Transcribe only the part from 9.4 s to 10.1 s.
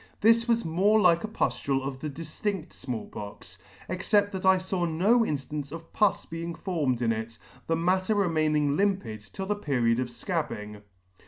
the period of